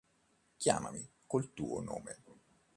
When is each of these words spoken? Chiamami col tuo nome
Chiamami 0.57 1.07
col 1.27 1.53
tuo 1.53 1.79
nome 1.79 2.17